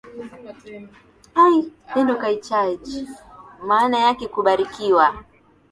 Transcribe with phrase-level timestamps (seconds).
[3.67, 5.23] Maana yake kubarikiwa.